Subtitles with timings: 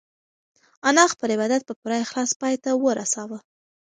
[0.89, 3.37] انا خپل عبادت په پوره اخلاص پای ته ورساوه.